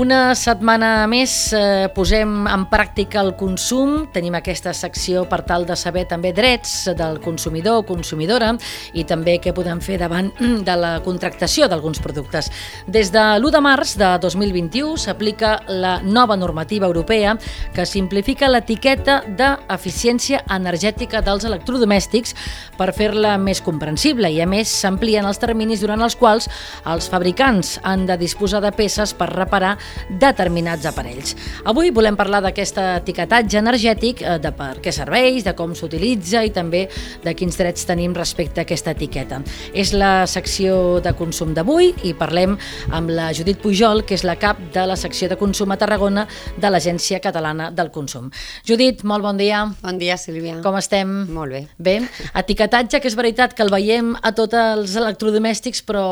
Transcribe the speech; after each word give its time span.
Una 0.00 0.32
setmana 0.32 1.04
més 1.10 1.32
eh, 1.52 1.90
posem 1.92 2.46
en 2.48 2.62
pràctica 2.70 3.18
el 3.20 3.34
consum, 3.36 4.06
tenim 4.14 4.32
aquesta 4.38 4.72
secció 4.72 5.26
per 5.28 5.42
tal 5.44 5.66
de 5.68 5.74
saber 5.76 6.06
també 6.08 6.30
drets 6.32 6.86
del 6.96 7.18
consumidor 7.20 7.82
o 7.82 7.84
consumidora 7.84 8.54
i 8.96 9.04
també 9.04 9.34
què 9.44 9.52
podem 9.52 9.82
fer 9.84 9.98
davant 10.00 10.30
de 10.68 10.76
la 10.80 10.92
contractació 11.04 11.68
d'alguns 11.68 12.00
productes. 12.00 12.48
Des 12.88 13.10
de 13.12 13.24
l'1 13.34 13.52
de 13.52 13.60
març 13.66 13.92
de 14.00 14.08
2021 14.22 14.94
s'aplica 15.02 15.58
la 15.68 15.98
nova 16.00 16.38
normativa 16.40 16.88
europea 16.88 17.36
que 17.76 17.84
simplifica 17.84 18.48
l'etiqueta 18.48 19.18
d'eficiència 19.28 20.46
energètica 20.56 21.20
dels 21.20 21.44
electrodomèstics 21.50 22.32
per 22.80 22.94
fer-la 22.96 23.34
més 23.36 23.60
comprensible 23.60 24.32
i 24.32 24.40
a 24.40 24.48
més 24.48 24.72
s'amplien 24.80 25.28
els 25.28 25.44
terminis 25.44 25.84
durant 25.84 26.08
els 26.08 26.16
quals 26.16 26.48
els 26.88 27.12
fabricants 27.12 27.76
han 27.84 28.08
de 28.08 28.16
disposar 28.24 28.64
de 28.64 28.72
peces 28.72 29.12
per 29.12 29.28
reparar 29.34 29.76
determinats 30.20 30.86
aparells. 30.86 31.34
Avui 31.64 31.90
volem 31.94 32.16
parlar 32.18 32.42
d'aquest 32.44 32.78
etiquetatge 32.82 33.58
energètic, 33.60 34.22
eh, 34.22 34.38
de 34.38 34.52
per 34.52 34.80
què 34.82 34.92
serveix, 34.92 35.44
de 35.44 35.54
com 35.54 35.74
s'utilitza 35.74 36.44
i 36.44 36.50
també 36.50 36.88
de 37.24 37.34
quins 37.34 37.56
drets 37.56 37.86
tenim 37.86 38.14
respecte 38.14 38.60
a 38.60 38.66
aquesta 38.66 38.94
etiqueta. 38.96 39.42
És 39.74 39.92
la 39.92 40.26
secció 40.26 41.00
de 41.00 41.12
consum 41.18 41.54
d'avui 41.54 41.94
i 42.04 42.14
parlem 42.14 42.56
amb 42.90 43.10
la 43.10 43.30
Judit 43.36 43.60
Pujol, 43.62 44.04
que 44.04 44.14
és 44.14 44.24
la 44.24 44.36
cap 44.40 44.58
de 44.74 44.86
la 44.86 44.96
secció 44.96 45.28
de 45.28 45.38
consum 45.40 45.70
a 45.70 45.78
Tarragona 45.80 46.26
de 46.56 46.70
l'Agència 46.70 47.20
Catalana 47.20 47.70
del 47.70 47.90
Consum. 47.90 48.30
Judit, 48.66 49.04
molt 49.04 49.22
bon 49.22 49.36
dia. 49.40 49.64
Bon 49.82 49.98
dia, 49.98 50.16
Sílvia. 50.20 50.60
Com 50.64 50.76
estem? 50.80 51.26
Molt 51.32 51.52
bé. 51.52 51.64
Bé, 51.78 51.96
etiquetatge, 52.34 53.00
que 53.00 53.08
és 53.10 53.16
veritat 53.18 53.54
que 53.54 53.64
el 53.66 53.72
veiem 53.72 54.14
a 54.20 54.34
tots 54.36 54.56
els 54.56 54.96
electrodomèstics, 55.00 55.84
però 55.86 56.04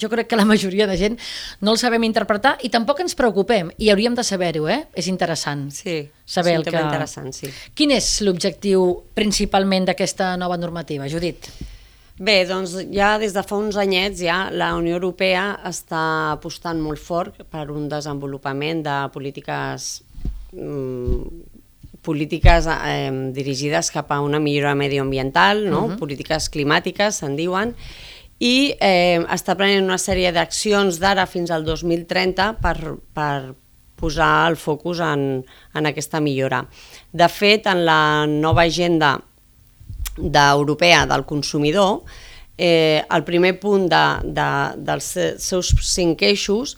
jo 0.00 0.10
crec 0.12 0.28
que 0.30 0.36
la 0.36 0.44
majoria 0.48 0.86
de 0.86 0.96
gent 0.96 1.18
no 1.60 1.72
el 1.72 1.78
sabem 1.78 2.04
interpretar 2.08 2.56
i 2.62 2.70
tampoc 2.72 3.00
ens 3.04 3.14
preocupem, 3.18 3.70
i 3.78 3.90
hauríem 3.90 4.14
de 4.14 4.24
saber-ho, 4.26 4.68
eh? 4.68 4.86
És 4.94 5.08
interessant. 5.12 5.68
Sí, 5.70 6.02
saber 6.24 6.56
és 6.56 6.60
el 6.60 6.68
que... 6.68 6.82
interessant, 6.82 7.32
sí. 7.32 7.50
Quin 7.74 7.94
és 7.96 8.10
l'objectiu 8.26 8.86
principalment 9.14 9.90
d'aquesta 9.90 10.34
nova 10.40 10.58
normativa, 10.60 11.08
Judit? 11.08 11.50
Bé, 12.16 12.46
doncs 12.48 12.78
ja 12.94 13.18
des 13.20 13.34
de 13.36 13.42
fa 13.44 13.58
uns 13.60 13.76
anyets 13.76 14.22
ja 14.24 14.46
la 14.48 14.70
Unió 14.78 14.96
Europea 14.96 15.50
està 15.68 16.32
apostant 16.32 16.80
molt 16.80 17.02
fort 17.02 17.42
per 17.52 17.66
un 17.74 17.90
desenvolupament 17.92 18.80
de 18.86 18.94
polítiques 19.12 19.90
mm, 20.56 21.52
polítiques 22.06 22.68
eh, 22.70 23.10
dirigides 23.34 23.90
cap 23.90 24.12
a 24.14 24.20
una 24.22 24.38
millora 24.40 24.74
medioambiental, 24.78 25.66
no? 25.68 25.84
uh 25.84 25.90
-huh. 25.90 25.98
polítiques 25.98 26.48
climàtiques, 26.48 27.18
se'n 27.20 27.36
diuen, 27.36 27.74
i 28.38 28.74
eh, 28.80 29.22
està 29.32 29.54
prenent 29.56 29.86
una 29.86 30.00
sèrie 30.00 30.32
d'accions 30.32 30.98
d'ara 31.00 31.24
fins 31.26 31.50
al 31.50 31.64
2030 31.64 32.50
per, 32.60 32.76
per 33.16 33.54
posar 33.96 34.50
el 34.50 34.58
focus 34.60 35.00
en, 35.00 35.40
en 35.74 35.88
aquesta 35.88 36.20
millora. 36.20 36.60
De 37.12 37.28
fet, 37.32 37.66
en 37.66 37.84
la 37.88 38.26
nova 38.28 38.66
agenda 38.68 39.16
d'europea 40.16 41.06
del 41.08 41.24
consumidor, 41.24 42.02
eh, 42.58 43.02
el 43.08 43.24
primer 43.24 43.58
punt 43.60 43.88
de, 43.88 44.04
de, 44.36 44.48
dels 44.84 45.10
seus 45.44 45.72
cinc 45.84 46.22
eixos 46.24 46.76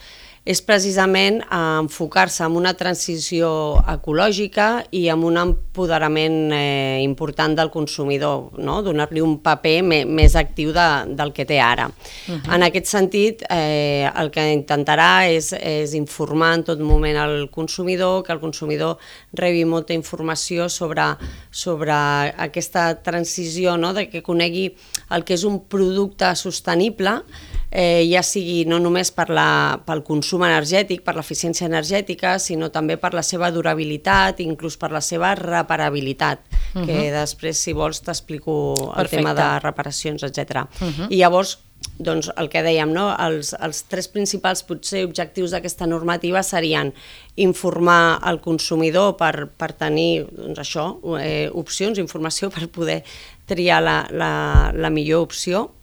és 0.48 0.62
precisament 0.64 1.42
enfocar-se 1.52 2.41
en 2.46 2.54
una 2.56 2.72
transició 2.78 3.50
ecològica 3.92 4.68
i 4.96 5.02
amb 5.12 5.27
un 5.28 5.36
empoderament 5.36 6.54
eh, 6.56 7.00
important 7.04 7.52
del 7.58 7.68
consumidor, 7.68 8.54
no? 8.56 8.78
donar-li 8.86 9.20
un 9.20 9.36
paper 9.44 9.74
me, 9.84 9.98
més 10.08 10.38
actiu 10.41 10.72
de, 10.72 10.86
del 11.19 11.34
que 11.36 11.44
té 11.44 11.58
ara. 11.60 11.91
Uh 11.91 12.34
-huh. 12.34 12.54
En 12.54 12.62
aquest 12.62 12.86
sentit, 12.86 13.44
eh, 13.50 14.08
el 14.08 14.30
que 14.30 14.46
intentarà 14.54 15.28
és, 15.28 15.52
és 15.52 15.92
informar 15.92 16.54
en 16.54 16.64
tot 16.64 16.80
moment 16.80 17.16
el 17.16 17.50
consumidor, 17.50 18.25
que 18.25 18.32
el 18.32 18.41
consumidor 18.41 18.97
rebi 19.32 19.64
molta 19.64 19.92
informació 19.92 20.69
sobre, 20.69 21.04
sobre 21.50 21.92
aquesta 21.92 23.03
transició, 23.03 23.76
no? 23.76 23.92
de 23.92 24.08
que 24.08 24.22
conegui 24.22 24.75
el 25.10 25.25
que 25.25 25.34
és 25.34 25.44
un 25.44 25.69
producte 25.69 26.34
sostenible, 26.37 27.22
eh, 27.70 28.08
ja 28.10 28.22
sigui 28.22 28.64
no 28.64 28.78
només 28.78 29.10
per 29.10 29.28
la, 29.28 29.81
pel 29.84 30.03
consum 30.03 30.38
energètic, 30.47 31.03
per 31.03 31.16
l'eficiència 31.16 31.66
energètica, 31.66 32.38
sinó 32.38 32.71
també 32.71 32.97
per 32.97 33.12
la 33.15 33.22
seva 33.26 33.50
durabilitat, 33.50 34.41
inclús 34.41 34.76
per 34.76 34.93
la 34.94 35.00
seva 35.00 35.34
reparabilitat, 35.34 36.38
uh 36.38 36.81
-huh. 36.81 36.87
que 36.87 37.10
després, 37.12 37.59
si 37.59 37.72
vols, 37.72 38.00
t'explico 38.00 38.94
el 38.97 39.09
tema 39.09 39.34
de 39.34 39.59
reparacions, 39.60 40.22
etc. 40.22 40.38
Uh 40.81 40.87
-huh. 40.87 41.06
I 41.10 41.16
llavors, 41.16 41.59
doncs 41.99 42.31
el 42.37 42.49
que 42.49 42.62
dèiem, 42.62 42.93
no? 42.94 43.09
els, 43.19 43.54
els 43.59 43.82
tres 43.91 44.09
principals 44.09 44.62
potser 44.66 45.04
objectius 45.06 45.50
d'aquesta 45.54 45.87
normativa 45.87 46.43
serien 46.43 46.93
informar 47.37 48.20
el 48.31 48.41
consumidor 48.41 49.16
per, 49.19 49.49
per 49.59 49.72
tenir 49.72 50.26
doncs 50.31 50.59
això, 50.59 50.87
eh, 51.20 51.50
opcions, 51.53 51.99
informació 51.99 52.50
per 52.55 52.69
poder 52.69 53.03
triar 53.47 53.82
la, 53.82 53.99
la, 54.10 54.72
la 54.75 54.91
millor 54.91 55.26
opció, 55.26 55.78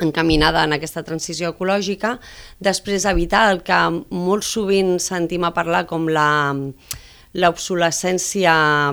encaminada 0.00 0.64
en 0.64 0.74
aquesta 0.76 1.04
transició 1.06 1.54
ecològica, 1.54 2.18
després 2.58 3.04
evitar 3.06 3.50
el 3.52 3.62
que 3.62 3.80
molt 4.10 4.46
sovint 4.46 4.98
sentim 4.98 5.44
a 5.44 5.54
parlar 5.54 5.84
com 5.86 6.08
la 6.08 6.28
l'obsolescència 7.34 8.52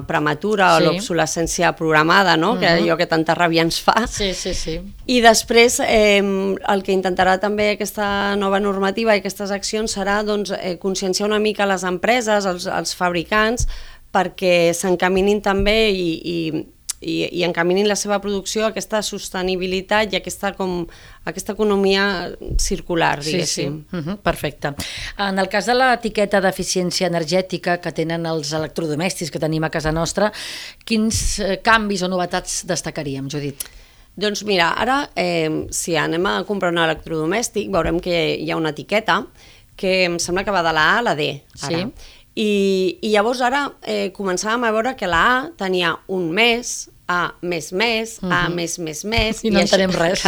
prematura 0.09 0.72
sí. 0.72 0.78
o 0.81 0.85
l'obsolescència 0.88 1.75
programada, 1.78 2.35
no? 2.38 2.53
Uh 2.53 2.56
-huh. 2.56 2.59
que 2.59 2.67
allò 2.67 2.97
que 2.97 3.06
tanta 3.06 3.35
ràbia 3.35 3.62
ens 3.62 3.79
fa. 3.79 4.07
Sí, 4.07 4.34
sí, 4.34 4.53
sí. 4.53 4.81
I 5.06 5.22
després 5.22 5.79
eh, 5.79 6.23
el 6.67 6.84
que 6.84 6.91
intentarà 6.91 7.39
també 7.39 7.72
aquesta 7.72 8.35
nova 8.35 8.59
normativa 8.59 9.16
i 9.16 9.19
aquestes 9.19 9.51
accions 9.51 9.95
serà 9.95 10.23
doncs, 10.23 10.51
eh, 10.51 10.78
conscienciar 10.79 11.29
una 11.29 11.39
mica 11.39 11.66
les 11.68 11.83
empreses, 11.83 12.45
els, 12.45 12.66
els 12.66 12.95
fabricants, 12.95 13.68
perquè 14.12 14.73
s'encaminin 14.73 15.41
també 15.41 15.91
i, 15.91 16.09
i 16.23 16.66
i, 17.01 17.25
i 17.34 17.44
encaminin 17.44 17.88
la 17.89 17.97
seva 17.97 18.19
producció 18.22 18.66
a 18.66 18.72
aquesta 18.72 19.01
sostenibilitat 19.06 20.13
i 20.13 20.19
aquesta, 20.19 20.53
com, 20.57 20.85
aquesta 21.28 21.56
economia 21.57 22.06
circular, 22.62 23.17
diguéssim. 23.25 23.79
Sí, 23.81 23.85
sí. 23.89 23.97
Uh 23.97 24.06
-huh, 24.06 24.17
perfecte. 24.22 24.73
En 25.17 25.39
el 25.39 25.50
cas 25.50 25.66
de 25.66 25.75
l'etiqueta 25.75 26.41
d'eficiència 26.41 27.07
energètica 27.07 27.79
que 27.81 27.91
tenen 27.91 28.25
els 28.25 28.53
electrodomèstics 28.53 29.31
que 29.31 29.39
tenim 29.39 29.63
a 29.63 29.69
casa 29.69 29.91
nostra, 29.91 30.31
quins 30.85 31.39
eh, 31.39 31.59
canvis 31.63 32.03
o 32.03 32.07
novetats 32.07 32.66
destacaríem, 32.66 33.29
Judit? 33.29 33.63
Doncs 34.16 34.44
mira, 34.44 34.73
ara 34.78 35.09
eh, 35.16 35.68
si 35.72 35.95
anem 35.95 36.25
a 36.25 36.44
comprar 36.44 36.72
un 36.72 36.78
electrodomèstic 36.78 37.72
veurem 37.72 38.00
que 38.00 38.35
hi 38.35 38.51
ha 38.51 38.57
una 38.57 38.69
etiqueta 38.69 39.25
que 39.75 40.03
em 40.03 40.19
sembla 40.19 40.44
que 40.44 40.51
va 40.51 40.62
de 40.62 40.73
la 40.73 40.95
A 40.95 40.97
a 41.00 41.01
la 41.01 41.16
D. 41.16 41.41
Ara. 41.63 41.78
Sí. 41.78 42.18
I, 42.36 42.97
I 43.03 43.12
llavors 43.12 43.42
ara 43.44 43.66
eh, 43.84 44.09
començàvem 44.16 44.64
a 44.64 44.72
veure 44.72 44.96
que 44.96 45.09
la 45.09 45.22
A 45.28 45.38
tenia 45.59 45.97
un 46.08 46.31
mes, 46.31 46.90
A 47.12 47.34
més 47.42 47.74
més, 47.74 48.19
uh 48.22 48.30
-huh. 48.30 48.34
A 48.34 48.47
mhm. 48.47 48.56
més 48.56 48.80
més 48.80 49.03
més... 49.03 49.44
I 49.44 49.50
no 49.50 49.59
i 49.59 49.62
entenem 49.64 49.90
això, 49.90 50.00
res. 50.00 50.24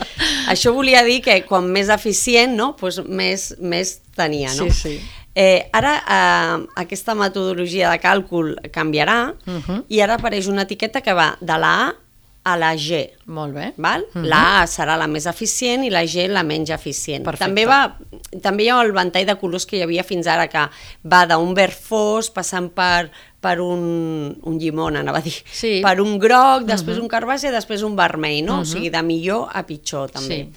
això 0.52 0.72
volia 0.72 1.02
dir 1.04 1.20
que 1.22 1.44
quan 1.44 1.66
més 1.66 1.88
eficient, 1.88 2.54
no? 2.54 2.76
pues 2.76 3.00
més, 3.04 3.56
més 3.58 4.00
tenia, 4.14 4.54
no? 4.54 4.64
Sí, 4.64 4.70
sí. 4.70 5.00
Eh, 5.34 5.68
ara 5.72 5.94
eh, 5.96 6.66
aquesta 6.76 7.14
metodologia 7.14 7.90
de 7.90 7.98
càlcul 7.98 8.56
canviarà 8.70 9.34
uh 9.46 9.60
-huh. 9.66 9.84
i 9.88 10.00
ara 10.00 10.14
apareix 10.14 10.46
una 10.46 10.62
etiqueta 10.62 11.00
que 11.00 11.12
va 11.12 11.36
de 11.40 11.58
la 11.58 11.88
A 11.88 11.94
a 12.42 12.56
la 12.56 12.74
G. 12.76 13.10
Molt 13.26 13.54
bé. 13.54 13.72
Val? 13.76 14.00
Uh 14.14 14.22
-huh. 14.22 14.24
La 14.26 14.62
A 14.62 14.66
serà 14.66 14.96
la 14.96 15.06
més 15.06 15.26
eficient 15.26 15.84
i 15.84 15.90
la 15.90 16.04
G 16.06 16.26
la 16.28 16.42
menys 16.42 16.70
eficient. 16.70 17.24
Perfecte. 17.24 17.44
També, 17.44 17.66
va, 17.66 17.98
també 18.42 18.64
hi 18.64 18.68
ha 18.68 18.80
el 18.82 18.92
ventall 18.92 19.26
de 19.26 19.36
colors 19.36 19.66
que 19.66 19.76
hi 19.76 19.82
havia 19.82 20.02
fins 20.02 20.26
ara, 20.26 20.48
que 20.48 20.68
va 21.02 21.26
d'un 21.26 21.54
verd 21.54 21.72
fos 21.74 22.30
passant 22.30 22.70
per, 22.70 23.10
per 23.40 23.60
un, 23.60 24.38
un 24.42 24.58
llimón, 24.58 24.96
anava 24.96 25.18
a 25.18 25.20
dir, 25.22 25.42
sí. 25.52 25.80
per 25.82 26.00
un 26.00 26.18
groc, 26.18 26.62
després 26.64 26.96
uh 26.96 27.00
-huh. 27.00 27.02
un 27.02 27.08
carbassa 27.08 27.48
i 27.48 27.52
després 27.52 27.82
un 27.82 27.94
vermell, 27.96 28.44
no? 28.44 28.52
Uh 28.52 28.58
-huh. 28.58 28.60
O 28.60 28.64
Mhm. 28.64 28.72
sigui, 28.72 28.90
de 28.90 29.02
millor 29.02 29.48
a 29.52 29.62
pitjor, 29.66 30.10
també. 30.10 30.34
Sí. 30.34 30.48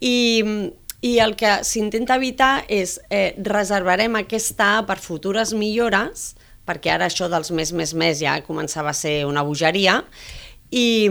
I, 0.00 0.70
i 1.00 1.18
el 1.18 1.34
que 1.36 1.64
s'intenta 1.64 2.16
evitar 2.16 2.64
és 2.68 3.00
eh, 3.10 3.34
reservarem 3.38 4.14
aquesta 4.16 4.78
A 4.78 4.86
per 4.86 4.98
futures 4.98 5.52
millores, 5.52 6.34
perquè 6.66 6.90
ara 6.90 7.06
això 7.06 7.28
dels 7.28 7.50
més, 7.50 7.72
més, 7.72 7.94
més 7.94 8.18
ja 8.20 8.40
començava 8.44 8.90
a 8.90 8.94
ser 8.94 9.24
una 9.26 9.42
bogeria, 9.42 10.04
i, 10.70 11.08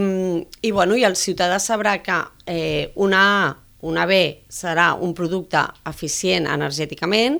i, 0.62 0.70
bueno, 0.70 0.96
i 0.96 1.04
el 1.04 1.16
ciutadà 1.18 1.58
sabrà 1.62 1.96
que 2.02 2.18
eh, 2.46 2.92
una 2.94 3.22
A, 3.22 3.56
una 3.80 4.06
B 4.10 4.18
serà 4.50 4.92
un 4.94 5.14
producte 5.14 5.60
eficient 5.86 6.48
energèticament 6.50 7.38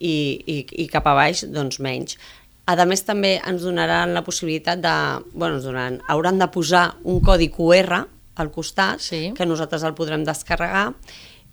i, 0.00 0.14
i, 0.46 0.56
i 0.84 0.86
cap 0.88 1.06
a 1.08 1.14
baix 1.16 1.44
doncs 1.52 1.80
menys. 1.84 2.16
A 2.64 2.76
més 2.88 3.04
també 3.04 3.34
ens 3.44 3.60
donaran 3.60 4.14
la 4.16 4.22
possibilitat 4.24 4.80
de, 4.80 4.94
bueno, 5.34 5.58
ens 5.58 5.66
donaran, 5.66 5.98
hauran 6.08 6.40
de 6.40 6.48
posar 6.48 6.94
un 7.04 7.20
codi 7.20 7.50
QR 7.52 8.06
al 8.40 8.50
costat, 8.50 9.00
Sí. 9.04 9.32
que 9.36 9.46
nosaltres 9.46 9.84
el 9.84 9.94
podrem 9.94 10.24
descarregar 10.24 10.94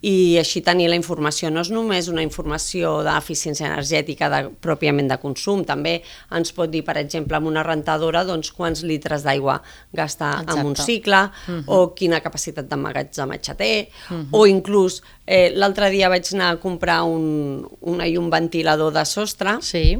i 0.01 0.37
així 0.41 0.63
tenir 0.65 0.87
la 0.89 0.97
informació. 0.97 1.51
No 1.53 1.61
és 1.61 1.69
només 1.73 2.09
una 2.09 2.23
informació 2.25 2.97
d'eficiència 3.05 3.67
energètica 3.69 4.29
de, 4.33 4.41
pròpiament 4.63 5.11
de 5.11 5.17
consum, 5.21 5.63
també 5.67 5.99
ens 6.33 6.53
pot 6.57 6.71
dir, 6.73 6.81
per 6.87 6.97
exemple, 7.01 7.37
amb 7.37 7.51
una 7.51 7.63
rentadora 7.65 8.23
doncs, 8.25 8.51
quants 8.57 8.81
litres 8.87 9.25
d'aigua 9.27 9.59
gasta 9.93 10.31
Exacte. 10.39 10.59
en 10.59 10.65
un 10.65 10.75
cicle 10.75 11.21
uh 11.21 11.53
-huh. 11.53 11.63
o 11.67 11.93
quina 11.93 12.19
capacitat 12.19 12.65
d'emmagatzematge 12.67 13.55
té, 13.55 13.89
uh 14.09 14.15
-huh. 14.15 14.27
o 14.31 14.47
inclús 14.47 15.01
eh, 15.27 15.51
l'altre 15.53 15.89
dia 15.89 16.09
vaig 16.09 16.25
anar 16.33 16.51
a 16.51 16.59
comprar 16.59 17.03
un, 17.03 17.67
una 17.81 18.07
llum 18.07 18.29
ventilador 18.29 18.93
de 18.93 19.05
sostre 19.05 19.57
sí. 19.61 19.99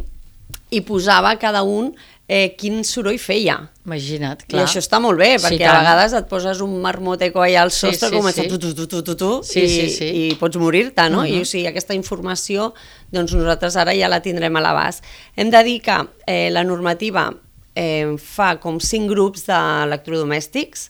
i 0.70 0.82
posava 0.82 1.38
cada 1.38 1.62
un 1.64 1.96
eh, 2.32 2.56
quin 2.56 2.80
soroll 2.88 3.20
feia. 3.20 3.58
Imagina't, 3.84 4.46
clar. 4.46 4.62
I 4.62 4.64
això 4.64 4.80
està 4.80 5.02
molt 5.04 5.20
bé, 5.20 5.34
perquè 5.36 5.58
sí, 5.60 5.68
a 5.68 5.74
vegades 5.82 6.14
et 6.16 6.30
poses 6.30 6.62
un 6.64 6.78
marmoteco 6.80 7.44
allà 7.44 7.66
al 7.66 7.74
sostre, 7.76 8.08
sí, 8.08 8.14
sí, 8.14 8.16
comença 8.16 8.46
sí. 8.46 8.48
tu, 8.48 8.60
tu, 8.62 8.72
tu, 8.78 8.86
tu, 8.88 9.02
tu, 9.04 9.16
tu, 9.20 9.32
sí, 9.44 9.66
i, 9.66 9.72
sí, 9.74 9.90
sí. 9.98 10.08
i 10.08 10.38
pots 10.40 10.60
morir-te, 10.62 11.10
no? 11.12 11.26
Uh 11.26 11.28
-huh. 11.28 11.42
I 11.42 11.42
o 11.44 11.46
sigui, 11.46 11.66
aquesta 11.68 11.98
informació, 11.98 12.72
doncs 13.12 13.36
nosaltres 13.36 13.76
ara 13.76 13.92
ja 13.94 14.08
la 14.08 14.22
tindrem 14.22 14.56
a 14.56 14.62
l'abast. 14.62 15.04
Hem 15.36 15.52
de 15.52 15.64
dir 15.64 15.82
que 15.82 15.98
eh, 16.26 16.50
la 16.52 16.64
normativa 16.64 17.34
eh, 17.76 18.16
fa 18.18 18.56
com 18.60 18.80
cinc 18.80 19.10
grups 19.10 19.46
d'electrodomèstics, 19.46 20.90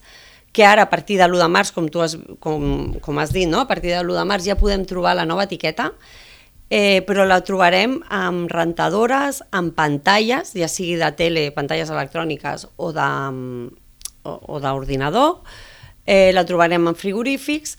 que 0.52 0.66
ara 0.66 0.84
a 0.84 0.90
partir 0.90 1.18
de 1.18 1.26
l'1 1.28 1.40
de 1.40 1.48
març, 1.48 1.72
com 1.72 1.88
tu 1.88 2.02
has, 2.02 2.18
com, 2.40 2.94
com 3.02 3.18
has 3.18 3.32
dit, 3.32 3.48
no? 3.48 3.62
a 3.62 3.68
partir 3.68 3.90
de 3.90 4.04
l'1 4.04 4.14
de 4.20 4.26
març 4.26 4.44
ja 4.46 4.56
podem 4.56 4.86
trobar 4.86 5.16
la 5.16 5.26
nova 5.26 5.44
etiqueta, 5.44 5.92
eh, 6.72 7.04
però 7.04 7.28
la 7.28 7.42
trobarem 7.44 8.00
amb 8.16 8.48
rentadores, 8.52 9.42
amb 9.52 9.76
pantalles, 9.76 10.54
ja 10.56 10.70
sigui 10.72 10.96
de 11.02 11.12
tele, 11.20 11.52
pantalles 11.52 11.92
electròniques 11.92 12.64
o 12.80 12.94
d'ordinador, 12.96 15.42
eh, 16.06 16.32
la 16.32 16.46
trobarem 16.48 16.88
en 16.88 16.96
frigorífics, 16.96 17.76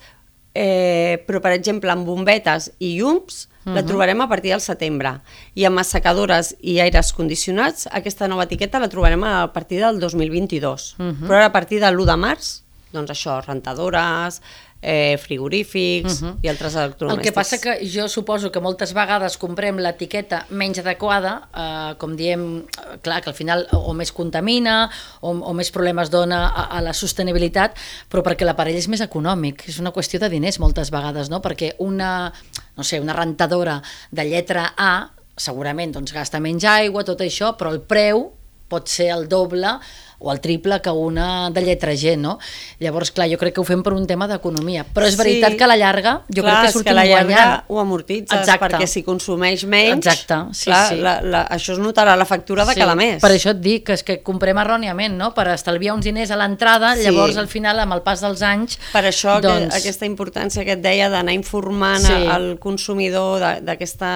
eh, 0.52 1.24
però 1.24 1.40
per 1.40 1.56
exemple 1.56 1.88
amb 1.88 2.04
bombetes 2.04 2.68
i 2.78 2.98
llums 2.98 3.48
uh 3.64 3.70
-huh. 3.70 3.74
la 3.74 3.82
trobarem 3.82 4.20
a 4.20 4.28
partir 4.28 4.50
del 4.50 4.60
setembre 4.60 5.22
i 5.54 5.64
amb 5.64 5.78
assecadores 5.78 6.54
i 6.60 6.78
aires 6.78 7.14
condicionats 7.14 7.88
aquesta 7.90 8.28
nova 8.28 8.44
etiqueta 8.44 8.78
la 8.78 8.88
trobarem 8.88 9.24
a 9.24 9.50
partir 9.52 9.80
del 9.80 9.98
2022 9.98 10.94
uh 10.98 11.06
-huh. 11.06 11.26
però 11.26 11.36
ara 11.36 11.46
a 11.46 11.52
partir 11.52 11.80
de 11.80 11.86
l'1 11.86 12.04
de 12.04 12.16
març 12.16 12.62
doncs 12.92 13.10
això, 13.10 13.44
rentadores, 13.44 14.42
eh, 14.82 15.17
frigorífics 15.17 16.20
uh 16.20 16.26
-huh. 16.26 16.37
i 16.43 16.49
altres 16.49 16.75
electrodomèstics. 16.75 17.26
El 17.26 17.32
que 17.32 17.32
passa 17.32 17.61
que 17.61 17.87
jo 17.87 18.08
suposo 18.08 18.50
que 18.50 18.61
moltes 18.61 18.93
vegades 18.93 19.38
comprem 19.38 19.79
l'etiqueta 19.79 20.46
menys 20.50 20.79
adequada, 20.79 21.49
eh, 21.55 21.94
com 21.99 22.17
diem, 22.17 22.67
clar, 23.00 23.23
que 23.23 23.31
al 23.31 23.37
final 23.37 23.67
o 23.73 23.94
més 23.94 24.12
contamina 24.12 24.90
o, 25.20 25.31
o 25.31 25.52
més 25.55 25.70
problemes 25.70 26.11
dona 26.11 26.49
a, 26.49 26.64
a 26.76 26.81
la 26.82 26.93
sostenibilitat, 26.93 27.76
però 28.11 28.23
perquè 28.23 28.44
l'aparell 28.44 28.76
és 28.76 28.88
més 28.88 29.00
econòmic, 29.00 29.69
és 29.69 29.79
una 29.79 29.93
qüestió 29.93 30.19
de 30.19 30.29
diners 30.29 30.58
moltes 30.58 30.90
vegades, 30.90 31.31
no? 31.31 31.40
perquè 31.40 31.75
una, 31.78 32.32
no 32.76 32.82
sé, 32.82 33.00
una 33.00 33.12
rentadora 33.12 33.82
de 34.11 34.25
lletra 34.25 34.75
A 34.76 35.11
segurament 35.37 35.93
doncs, 35.93 36.12
gasta 36.12 36.40
menys 36.40 36.64
aigua, 36.64 37.05
tot 37.05 37.20
això, 37.20 37.56
però 37.56 37.73
el 37.73 37.81
preu 37.81 38.32
pot 38.72 38.88
ser 38.88 39.12
el 39.12 39.28
doble 39.28 39.76
o 40.22 40.32
el 40.32 40.40
triple 40.40 40.80
que 40.80 40.90
una 40.90 41.50
de 41.50 41.62
lletra 41.62 41.92
G, 41.92 42.16
no? 42.16 42.38
Llavors, 42.78 43.10
clar, 43.10 43.28
jo 43.30 43.38
crec 43.40 43.56
que 43.56 43.60
ho 43.60 43.66
fem 43.66 43.82
per 43.82 43.92
un 43.96 44.06
tema 44.06 44.28
d'economia, 44.30 44.84
però 44.94 45.08
és 45.10 45.16
veritat 45.19 45.54
sí, 45.54 45.58
que 45.58 45.66
a 45.66 45.70
la 45.70 45.76
llarga 45.80 46.14
jo 46.28 46.44
clar, 46.44 46.60
crec 46.60 46.69
que 46.69 46.72
sortim 46.76 46.90
que 46.90 46.96
la 46.96 47.04
llarga 47.08 47.34
guanyant. 47.34 47.64
ho 47.69 47.80
amortitzes, 47.82 48.38
Exacte. 48.38 48.62
perquè 48.64 48.86
si 48.86 49.02
consumeix 49.02 49.64
menys, 49.66 50.06
Exacte, 50.06 50.38
sí, 50.54 50.70
clar, 50.70 50.82
sí. 50.88 51.00
La, 51.02 51.16
la, 51.26 51.42
això 51.50 51.74
es 51.74 51.82
notarà 51.82 52.14
la 52.16 52.26
factura 52.28 52.66
de 52.69 52.76
sí, 52.76 52.82
cada 52.84 52.94
mes. 52.98 53.19
Per 53.22 53.32
això 53.34 53.50
et 53.56 53.62
dic 53.64 53.88
que 53.90 53.98
és 53.98 54.06
que 54.06 54.20
comprem 54.22 54.62
erròniament, 54.62 55.18
no? 55.18 55.32
Per 55.34 55.48
estalviar 55.56 55.96
uns 55.98 56.06
diners 56.06 56.30
a 56.30 56.38
l'entrada, 56.38 56.94
sí. 56.94 57.08
llavors 57.08 57.40
al 57.42 57.50
final, 57.50 57.82
amb 57.82 57.98
el 57.98 58.04
pas 58.06 58.22
dels 58.22 58.44
anys... 58.46 58.78
Per 58.94 59.02
això 59.08 59.40
doncs... 59.42 59.72
que, 59.72 59.82
aquesta 59.82 60.06
importància 60.06 60.62
que 60.68 60.78
et 60.78 60.84
deia 60.84 61.10
d'anar 61.10 61.34
informant 61.34 62.06
sí. 62.06 62.22
al 62.30 62.52
consumidor 62.62 63.42
d'aquesta 63.66 64.14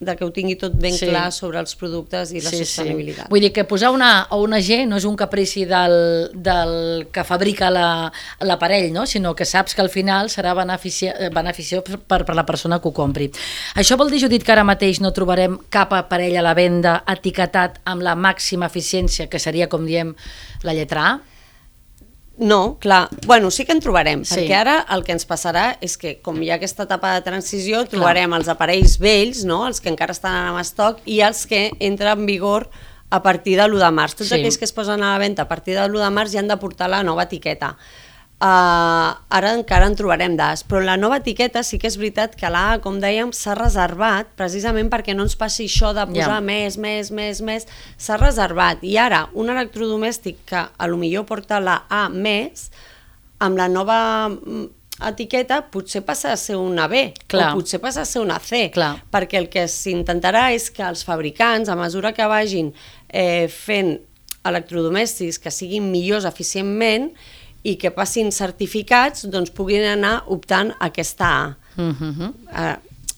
de 0.00 0.16
que 0.16 0.24
ho 0.26 0.30
tingui 0.34 0.56
tot 0.58 0.74
ben 0.74 0.94
sí. 0.96 1.06
clar 1.06 1.28
sobre 1.32 1.60
els 1.62 1.74
productes 1.78 2.32
i 2.34 2.42
la 2.42 2.50
sí, 2.50 2.60
sostenibilitat. 2.64 3.28
Sí. 3.28 3.30
Vull 3.30 3.44
dir 3.46 3.52
que 3.54 3.64
posar 3.68 3.92
una 3.94 4.26
o 4.34 4.40
una 4.42 4.58
G 4.58 4.82
no 4.90 4.98
és 4.98 5.06
un 5.08 5.16
caprici 5.16 5.64
del, 5.70 5.94
del 6.34 7.06
que 7.14 7.24
fabrica 7.24 7.70
l'aparell, 7.70 8.88
la, 8.90 8.94
no? 9.00 9.06
sinó 9.06 9.34
que 9.38 9.46
saps 9.46 9.74
que 9.74 9.84
al 9.84 9.90
final 9.92 10.30
serà 10.32 10.54
beneficia, 10.58 11.14
beneficiós 11.34 11.84
per, 12.08 12.24
per 12.26 12.36
la 12.36 12.46
persona 12.46 12.80
que 12.80 12.90
ho 12.90 12.94
compri. 12.96 13.30
Això 13.78 13.98
vol 14.00 14.10
dir, 14.10 14.22
Judit, 14.24 14.44
que 14.44 14.54
ara 14.54 14.66
mateix 14.66 15.00
no 15.00 15.14
trobarem 15.14 15.56
cap 15.70 15.94
aparell 15.94 16.36
a 16.40 16.44
la 16.44 16.56
venda 16.58 16.98
etiquetat 17.14 17.80
amb 17.84 18.02
la 18.02 18.16
màxima 18.18 18.66
eficiència, 18.66 19.30
que 19.30 19.38
seria, 19.38 19.70
com 19.70 19.86
diem, 19.86 20.14
la 20.66 20.74
lletra 20.74 21.06
A? 21.12 21.33
No, 22.36 22.78
clar. 22.80 23.08
Bueno, 23.26 23.50
sí 23.50 23.64
que 23.64 23.72
en 23.72 23.80
trobarem, 23.80 24.24
sí. 24.26 24.34
perquè 24.34 24.56
ara 24.58 24.78
el 24.90 25.04
que 25.06 25.14
ens 25.14 25.26
passarà 25.28 25.76
és 25.84 25.94
que, 26.00 26.16
com 26.24 26.40
hi 26.42 26.50
ha 26.50 26.56
aquesta 26.58 26.82
etapa 26.88 27.12
de 27.14 27.22
transició, 27.26 27.84
trobarem 27.90 28.32
clar. 28.32 28.40
els 28.40 28.50
aparells 28.50 28.96
vells, 28.98 29.44
no? 29.46 29.60
els 29.68 29.78
que 29.80 29.92
encara 29.92 30.16
estan 30.16 30.50
en 30.50 30.58
estoc, 30.58 30.98
i 31.06 31.20
els 31.22 31.44
que 31.46 31.68
entren 31.78 32.18
en 32.18 32.26
vigor 32.26 32.66
a 33.14 33.22
partir 33.22 33.54
de 33.60 33.68
l'1 33.68 33.78
de 33.84 33.92
març. 33.94 34.16
Tots 34.18 34.32
sí. 34.32 34.40
aquells 34.40 34.58
que 34.58 34.66
es 34.66 34.74
posen 34.74 35.04
a 35.04 35.12
la 35.12 35.22
venda 35.22 35.46
a 35.46 35.48
partir 35.48 35.78
de 35.78 35.86
l'1 35.86 36.02
de 36.02 36.10
març 36.10 36.34
ja 36.34 36.42
han 36.42 36.50
de 36.50 36.58
portar 36.58 36.90
la 36.90 37.04
nova 37.06 37.28
etiqueta. 37.28 37.76
Uh, 38.42 39.14
ara 39.32 39.54
encara 39.56 39.86
en 39.88 39.94
trobarem 39.96 40.34
d'as, 40.36 40.64
però 40.68 40.82
la 40.84 40.98
nova 41.00 41.16
etiqueta 41.22 41.62
sí 41.64 41.78
que 41.80 41.86
és 41.88 41.94
veritat 41.96 42.34
que 42.36 42.50
l'A, 42.50 42.80
com 42.84 42.98
dèiem, 43.00 43.30
s'ha 43.32 43.54
reservat 43.56 44.34
precisament 44.36 44.90
perquè 44.92 45.14
no 45.14 45.24
ens 45.24 45.36
passi 45.38 45.68
això 45.70 45.94
de 45.96 46.04
posar 46.10 46.40
yeah. 46.42 46.44
més, 46.44 46.76
més, 46.76 47.12
més, 47.14 47.40
més, 47.40 47.68
s'ha 47.96 48.18
reservat. 48.20 48.82
I 48.84 48.98
ara, 49.00 49.22
un 49.38 49.48
electrodomèstic 49.54 50.42
que 50.50 50.64
a 50.66 50.90
lo 50.90 50.98
millor 51.00 51.24
porta 51.30 51.62
la 51.62 51.84
A 51.88 52.08
més, 52.12 52.68
amb 53.40 53.56
la 53.56 53.68
nova 53.70 53.98
mm, 54.28 54.66
etiqueta 55.08 55.62
potser 55.72 56.04
passa 56.06 56.32
a 56.32 56.36
ser 56.36 56.56
una 56.56 56.86
B 56.90 57.12
Clar. 57.26 57.52
o 57.52 57.58
potser 57.58 57.80
passa 57.82 58.02
a 58.02 58.08
ser 58.08 58.22
una 58.22 58.38
C 58.38 58.68
Clar. 58.74 58.96
perquè 59.10 59.40
el 59.40 59.48
que 59.50 59.66
s'intentarà 59.70 60.50
és 60.54 60.68
que 60.74 60.84
els 60.86 61.04
fabricants 61.06 61.70
a 61.70 61.78
mesura 61.78 62.12
que 62.14 62.26
vagin 62.30 62.72
eh, 63.08 63.48
fent 63.50 63.96
electrodomèstics 64.44 65.40
que 65.40 65.50
siguin 65.54 65.88
millors 65.90 66.28
eficientment 66.28 67.10
i 67.64 67.76
que 67.80 67.92
passin 67.94 68.30
certificats 68.32 69.26
doncs 69.32 69.52
puguin 69.56 69.86
anar 69.88 70.18
optant 70.32 70.74
a 70.78 70.90
aquesta 70.92 71.30
A. 71.30 71.54
Uh 71.76 71.90
-huh. 71.90 72.28
uh, 72.28 72.76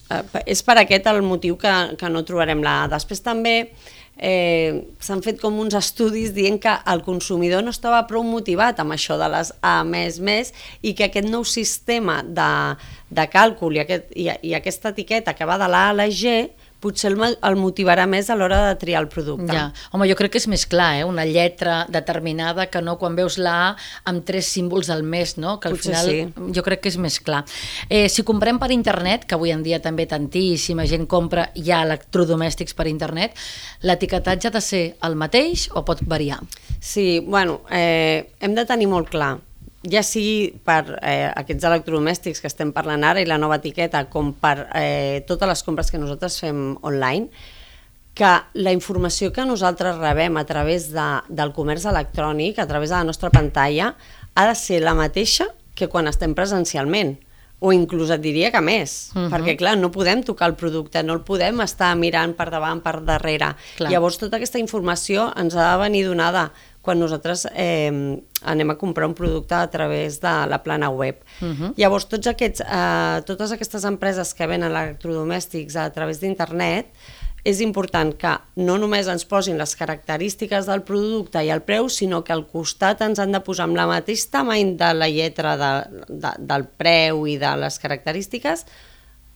uh, 0.09 0.41
és 0.45 0.63
per 0.63 0.77
aquest 0.77 1.05
el 1.07 1.21
motiu 1.21 1.57
que, 1.57 1.95
que 1.97 2.09
no 2.09 2.23
trobarem 2.23 2.63
la 2.63 2.83
A. 2.83 2.87
Després 2.87 3.21
també 3.21 3.69
eh, 4.17 4.87
s'han 4.99 5.21
fet 5.21 5.39
com 5.41 5.59
uns 5.61 5.75
estudis 5.77 6.33
dient 6.33 6.59
que 6.61 6.73
el 6.91 7.03
consumidor 7.05 7.63
no 7.63 7.73
estava 7.73 8.01
prou 8.09 8.25
motivat 8.25 8.79
amb 8.81 8.95
això 8.95 9.17
de 9.19 9.29
les 9.29 9.53
A 9.61 9.83
més 9.85 10.19
més 10.19 10.53
i 10.81 10.93
que 10.97 11.07
aquest 11.07 11.29
nou 11.29 11.45
sistema 11.45 12.21
de, 12.23 12.51
de 13.09 13.27
càlcul 13.33 13.77
i, 13.77 13.83
aquest, 13.85 14.09
i, 14.15 14.29
i 14.49 14.55
aquesta 14.57 14.93
etiqueta 14.95 15.35
que 15.37 15.45
va 15.45 15.59
de 15.61 15.69
la 15.69 15.89
A 15.89 15.93
la 15.93 16.09
G 16.09 16.49
potser 16.83 17.11
el, 17.11 17.35
el 17.35 17.57
motivarà 17.59 18.05
més 18.09 18.29
a 18.29 18.37
l'hora 18.37 18.59
de 18.67 18.75
triar 18.81 19.01
el 19.03 19.09
producte. 19.11 19.49
Ja. 19.53 19.67
Home, 19.91 20.07
jo 20.09 20.17
crec 20.19 20.35
que 20.35 20.41
és 20.41 20.47
més 20.51 20.65
clar, 20.69 20.91
eh? 20.99 21.05
una 21.07 21.25
lletra 21.25 21.79
determinada 21.89 22.67
que 22.71 22.81
no 22.85 22.97
quan 23.01 23.17
veus 23.17 23.39
la 23.41 23.55
A 23.57 23.69
amb 24.11 24.25
tres 24.27 24.49
símbols 24.53 24.91
al 24.93 25.01
mes, 25.03 25.35
no? 25.41 25.57
que 25.59 25.71
al 25.71 25.77
potser 25.77 25.95
final 25.95 26.09
sí. 26.11 26.51
jo 26.55 26.63
crec 26.65 26.83
que 26.83 26.91
és 26.93 26.99
més 27.01 27.17
clar. 27.23 27.43
Eh, 27.89 28.05
si 28.11 28.25
comprem 28.27 28.59
per 28.61 28.69
internet, 28.75 29.25
que 29.25 29.37
avui 29.37 29.53
en 29.55 29.63
dia 29.65 29.81
també 29.83 30.05
tantíssima 30.09 30.85
gent 30.89 31.07
compra 31.09 31.49
ja 31.55 31.81
electrodomèstics 31.87 32.77
per 32.77 32.87
internet, 32.91 33.33
l'etiquetatge 33.87 34.51
ha 34.51 34.55
de 34.55 34.63
ser 34.63 34.83
el 35.07 35.17
mateix 35.17 35.67
o 35.73 35.83
pot 35.87 36.03
variar? 36.05 36.39
Sí, 36.79 37.19
bueno, 37.25 37.61
eh, 37.71 38.33
hem 38.39 38.53
de 38.55 38.65
tenir 38.69 38.91
molt 38.91 39.09
clar 39.09 39.37
ja 39.91 40.03
sigui 40.03 40.53
per 40.65 40.97
eh, 41.01 41.29
aquests 41.31 41.67
electrodomèstics 41.69 42.41
que 42.43 42.49
estem 42.49 42.73
parlant 42.75 43.03
ara 43.07 43.21
i 43.21 43.27
la 43.27 43.39
nova 43.41 43.59
etiqueta, 43.61 44.05
com 44.11 44.33
per 44.37 44.67
eh, 44.75 45.23
totes 45.27 45.49
les 45.49 45.63
compres 45.63 45.91
que 45.91 46.01
nosaltres 46.01 46.39
fem 46.43 46.75
online, 46.81 47.29
que 48.17 48.31
la 48.57 48.73
informació 48.73 49.29
que 49.33 49.45
nosaltres 49.45 49.99
rebem 50.01 50.37
a 50.37 50.45
través 50.49 50.89
de, 50.93 51.07
del 51.29 51.53
comerç 51.53 51.85
electrònic, 51.85 52.57
a 52.57 52.65
través 52.69 52.89
de 52.89 52.97
la 52.97 53.05
nostra 53.05 53.29
pantalla, 53.29 53.93
ha 54.33 54.47
de 54.47 54.55
ser 54.57 54.81
la 54.81 54.95
mateixa 54.97 55.45
que 55.77 55.89
quan 55.89 56.09
estem 56.09 56.33
presencialment 56.33 57.15
o 57.59 57.71
inclús 57.73 58.11
et 58.13 58.21
diria 58.21 58.51
que 58.53 58.61
més, 58.61 59.11
uh 59.15 59.21
-huh. 59.21 59.29
perquè 59.33 59.57
clar, 59.57 59.77
no 59.77 59.89
podem 59.91 60.23
tocar 60.23 60.49
el 60.49 60.55
producte, 60.55 61.01
no 61.03 61.13
el 61.13 61.21
podem 61.21 61.61
estar 61.61 61.95
mirant 61.95 62.35
per 62.35 62.49
davant, 62.49 62.81
per 62.81 63.03
darrere. 63.03 63.55
Clar. 63.77 63.91
Llavors 63.91 64.17
tota 64.17 64.37
aquesta 64.37 64.59
informació 64.59 65.33
ens 65.35 65.55
ha 65.55 65.71
de 65.73 65.83
venir 65.83 66.05
donada 66.05 66.51
quan 66.87 67.01
nosaltres 67.03 67.43
eh, 67.51 67.91
anem 68.47 68.71
a 68.71 68.77
comprar 68.79 69.09
un 69.09 69.15
producte 69.17 69.57
a 69.59 69.67
través 69.67 70.21
de 70.23 70.33
la 70.47 70.61
plana 70.63 70.87
web. 70.89 71.19
Uh 71.41 71.47
-huh. 71.47 71.73
Llavors, 71.75 72.07
tots 72.07 72.27
aquests, 72.27 72.61
eh, 72.61 73.21
totes 73.25 73.51
aquestes 73.51 73.83
empreses 73.83 74.33
que 74.33 74.47
venen 74.47 74.71
electrodomèstics 74.71 75.75
a 75.75 75.89
través 75.91 76.21
d'internet, 76.21 76.87
és 77.43 77.61
important 77.61 78.13
que 78.17 78.33
no 78.55 78.77
només 78.77 79.07
ens 79.07 79.25
posin 79.25 79.57
les 79.57 79.75
característiques 79.75 80.65
del 80.65 80.81
producte 80.83 81.43
i 81.43 81.49
el 81.49 81.61
preu, 81.61 81.89
sinó 81.89 82.23
que 82.23 82.33
al 82.33 82.47
costat 82.47 83.01
ens 83.01 83.19
han 83.19 83.31
de 83.31 83.39
posar 83.39 83.65
amb 83.65 83.75
la 83.75 83.87
mateix 83.87 84.29
tamany 84.29 84.75
de 84.77 84.93
la 84.93 85.07
lletra 85.07 85.55
de, 85.57 85.71
de, 86.07 86.31
del 86.39 86.65
preu 86.65 87.27
i 87.27 87.37
de 87.37 87.55
les 87.57 87.79
característiques 87.79 88.65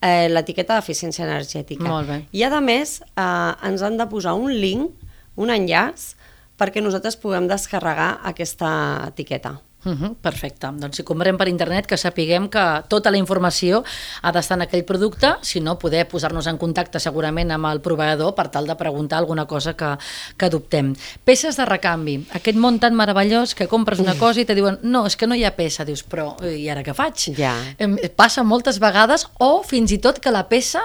eh, 0.02 0.28
l'etiqueta 0.30 0.76
d'eficiència 0.76 1.26
energètica. 1.26 1.88
Molt 1.88 2.08
bé. 2.08 2.26
I 2.32 2.44
a 2.44 2.62
més, 2.62 3.02
eh, 3.02 3.68
ens 3.70 3.82
han 3.82 3.98
de 3.98 4.08
posar 4.08 4.34
un 4.34 4.52
link, 4.52 4.92
un 5.36 5.50
enllaç, 5.50 6.16
perquè 6.62 6.86
nosaltres 6.86 7.18
puguem 7.18 7.50
descarregar 7.50 8.14
aquesta 8.30 8.72
etiqueta. 9.10 9.58
Uh 9.84 9.94
-huh, 9.98 10.16
perfecte. 10.22 10.68
Doncs 10.78 10.98
si 10.98 11.04
comprem 11.04 11.38
per 11.38 11.48
internet 11.48 11.88
que 11.88 11.98
sapiguem 11.98 12.48
que 12.50 12.84
tota 12.88 13.10
la 13.10 13.18
informació 13.18 13.84
ha 14.22 14.32
d'estar 14.32 14.58
en 14.58 14.62
aquell 14.62 14.86
producte, 14.86 15.38
si 15.42 15.60
no 15.60 15.80
poder 15.80 16.08
posar-nos 16.08 16.46
en 16.46 16.58
contacte 16.58 17.00
segurament 17.00 17.52
amb 17.52 17.66
el 17.66 17.82
proveïdor 17.82 18.36
per 18.36 18.50
tal 18.50 18.68
de 18.68 18.76
preguntar 18.76 19.18
alguna 19.18 19.48
cosa 19.48 19.74
que, 19.74 19.98
que 20.38 20.50
dubtem. 20.50 20.96
Peces 21.24 21.58
de 21.58 21.66
recanvi. 21.66 22.28
Aquest 22.32 22.58
món 22.58 22.80
tan 22.80 22.94
meravellós 22.94 23.56
que 23.56 23.68
compres 23.68 24.00
una 24.00 24.16
cosa 24.16 24.42
i 24.42 24.46
te 24.46 24.54
diuen 24.54 24.78
no, 24.84 25.08
és 25.08 25.16
que 25.16 25.26
no 25.26 25.34
hi 25.34 25.46
ha 25.46 25.56
peça. 25.56 25.84
Dius, 25.84 26.04
però 26.04 26.36
i 26.46 26.70
ara 26.70 26.84
què 26.84 26.94
faig? 26.94 27.36
Ja. 27.36 27.56
Em, 27.80 27.98
Passa 28.16 28.44
moltes 28.44 28.78
vegades 28.78 29.28
o 29.40 29.64
fins 29.64 29.92
i 29.92 29.98
tot 29.98 30.20
que 30.20 30.30
la 30.30 30.48
peça 30.48 30.82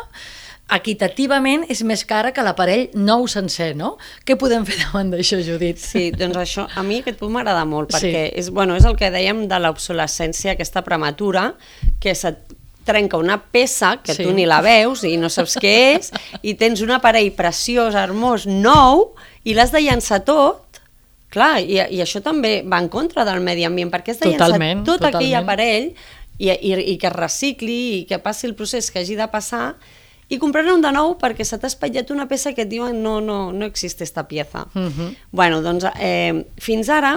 equitativament 0.72 1.64
és 1.70 1.82
més 1.86 2.02
cara 2.08 2.32
que 2.34 2.42
l'aparell 2.42 2.88
nou 2.98 3.26
sencer, 3.30 3.74
no? 3.78 3.94
Què 4.26 4.34
podem 4.38 4.64
fer 4.66 4.78
davant 4.82 5.12
d'això, 5.14 5.38
Judit? 5.46 5.78
Sí, 5.78 6.08
doncs 6.16 6.36
això, 6.42 6.66
a 6.74 6.82
mi 6.82 7.00
aquest 7.02 7.18
punt 7.20 7.32
m'agrada 7.36 7.64
molt, 7.68 7.92
Sí. 7.94 8.06
perquè 8.08 8.32
és, 8.34 8.50
bueno, 8.50 8.74
és 8.76 8.84
el 8.84 8.96
que 8.96 9.10
dèiem 9.14 9.46
de 9.48 9.58
l'obsolescència 9.62 10.52
aquesta 10.56 10.82
prematura, 10.82 11.54
que 12.00 12.14
se't 12.14 12.36
trenca 12.86 13.16
una 13.18 13.38
peça 13.50 13.96
que 14.02 14.14
Sí. 14.14 14.22
tu 14.22 14.32
ni 14.32 14.46
la 14.46 14.60
veus 14.62 15.02
i 15.04 15.16
no 15.16 15.28
saps 15.28 15.56
què 15.58 15.96
és, 15.98 16.12
i 16.42 16.54
tens 16.54 16.80
un 16.82 16.90
aparell 16.92 17.32
preciós, 17.34 17.94
hermós, 17.94 18.46
nou, 18.46 19.14
i 19.44 19.54
l'has 19.54 19.72
de 19.72 19.80
llançar 19.80 20.24
tot, 20.24 20.62
clar, 21.28 21.60
i, 21.60 21.74
i 21.78 21.98
això 22.00 22.22
també 22.22 22.62
va 22.66 22.78
en 22.78 22.88
contra 22.88 23.24
del 23.24 23.40
medi 23.40 23.64
ambient, 23.64 23.90
perquè 23.90 24.10
has 24.14 24.20
de 24.20 24.30
Totalment, 24.32 24.78
llançar 24.78 24.84
tot 24.86 25.02
aquell 25.04 25.30
totalment. 25.30 25.42
aparell 25.42 25.94
i, 26.38 26.50
i, 26.50 26.92
i 26.92 26.96
que 26.98 27.06
es 27.08 27.12
recicli 27.12 28.00
i 28.00 28.04
que 28.06 28.18
passi 28.20 28.46
el 28.46 28.54
procés 28.54 28.90
que 28.92 29.00
hagi 29.00 29.16
de 29.16 29.26
passar 29.28 29.74
i 30.28 30.38
comprar-ne 30.42 30.74
un 30.74 30.82
de 30.82 30.90
nou 30.94 31.14
perquè 31.20 31.44
se 31.46 31.58
t'ha 31.58 31.70
espatllat 31.70 32.10
una 32.10 32.26
peça 32.26 32.52
que 32.54 32.66
et 32.66 32.70
diuen 32.70 32.98
no, 33.02 33.20
no, 33.20 33.52
no 33.52 33.66
existe 33.66 34.04
esta 34.04 34.26
pieza. 34.28 34.66
Mhm. 34.74 35.14
Bueno, 35.30 35.62
doncs 35.62 35.86
eh, 36.00 36.44
fins 36.58 36.90
ara 36.90 37.16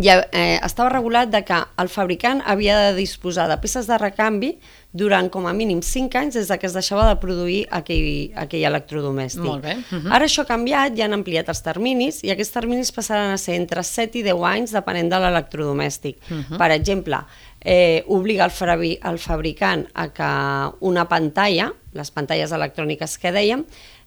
ja 0.00 0.22
eh, 0.32 0.58
estava 0.64 0.88
regulat 0.88 1.28
de 1.28 1.42
que 1.44 1.58
el 1.78 1.88
fabricant 1.92 2.40
havia 2.48 2.78
de 2.80 2.94
disposar 2.96 3.44
de 3.50 3.58
peces 3.60 3.86
de 3.86 3.98
recanvi 4.00 4.54
durant 4.92 5.28
com 5.32 5.46
a 5.48 5.52
mínim 5.52 5.82
5 5.84 6.18
anys 6.18 6.38
des 6.38 6.48
de 6.48 6.58
que 6.58 6.66
es 6.66 6.72
deixava 6.72 7.04
de 7.08 7.18
produir 7.20 7.66
aquell, 7.70 8.32
aquell 8.36 8.64
electrodomèstic. 8.68 9.44
Molt 9.44 9.64
bé. 9.64 9.76
Mhm. 9.76 10.12
Ara 10.12 10.24
això 10.24 10.42
ha 10.42 10.48
canviat, 10.48 10.96
ja 10.96 11.04
han 11.04 11.12
ampliat 11.12 11.48
els 11.48 11.62
terminis 11.62 12.22
i 12.24 12.32
aquests 12.32 12.52
terminis 12.52 12.92
passaran 12.92 13.32
a 13.32 13.38
ser 13.38 13.54
entre 13.54 13.82
7 13.82 14.18
i 14.18 14.22
10 14.22 14.44
anys 14.44 14.72
depenent 14.72 15.10
de 15.10 15.20
l'electrodomèstic. 15.20 16.16
Per 16.58 16.70
exemple, 16.70 17.18
eh, 17.60 18.02
obliga 18.06 18.44
el, 18.44 18.98
el 19.02 19.18
fabricant 19.18 19.86
a 19.94 20.08
que 20.08 20.76
una 20.80 21.08
pantalla, 21.08 21.72
les 21.92 22.10
pantalles 22.10 22.52
electròniques 22.52 23.18
que 23.20 23.32
dèiem, 23.34 23.64